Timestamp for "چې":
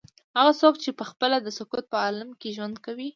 0.83-0.89